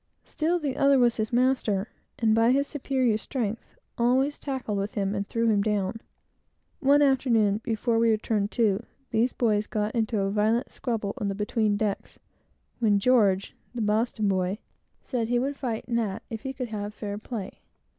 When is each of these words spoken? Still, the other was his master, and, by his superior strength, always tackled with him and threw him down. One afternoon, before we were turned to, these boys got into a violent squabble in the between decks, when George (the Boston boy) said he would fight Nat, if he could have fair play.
Still, 0.23 0.57
the 0.57 0.77
other 0.77 0.97
was 0.97 1.17
his 1.17 1.31
master, 1.31 1.89
and, 2.17 2.33
by 2.33 2.51
his 2.53 2.65
superior 2.65 3.19
strength, 3.19 3.77
always 3.99 4.39
tackled 4.39 4.79
with 4.79 4.95
him 4.95 5.13
and 5.13 5.27
threw 5.27 5.45
him 5.47 5.61
down. 5.61 6.01
One 6.79 7.03
afternoon, 7.03 7.59
before 7.63 7.99
we 7.99 8.09
were 8.09 8.17
turned 8.17 8.49
to, 8.53 8.81
these 9.11 9.31
boys 9.31 9.67
got 9.67 9.93
into 9.93 10.19
a 10.19 10.31
violent 10.31 10.71
squabble 10.71 11.15
in 11.21 11.27
the 11.27 11.35
between 11.35 11.77
decks, 11.77 12.17
when 12.79 12.97
George 12.97 13.55
(the 13.75 13.81
Boston 13.83 14.27
boy) 14.27 14.57
said 15.03 15.27
he 15.27 15.37
would 15.37 15.55
fight 15.55 15.87
Nat, 15.87 16.23
if 16.31 16.41
he 16.41 16.51
could 16.51 16.69
have 16.69 16.95
fair 16.95 17.19
play. 17.19 17.59